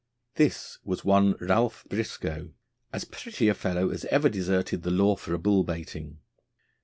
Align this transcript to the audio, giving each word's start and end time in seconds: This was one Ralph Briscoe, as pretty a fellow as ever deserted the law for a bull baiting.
This 0.33 0.79
was 0.83 1.05
one 1.05 1.35
Ralph 1.39 1.85
Briscoe, 1.87 2.55
as 2.91 3.05
pretty 3.05 3.49
a 3.49 3.53
fellow 3.53 3.91
as 3.91 4.03
ever 4.05 4.29
deserted 4.29 4.81
the 4.81 4.89
law 4.89 5.15
for 5.15 5.35
a 5.35 5.37
bull 5.37 5.63
baiting. 5.63 6.17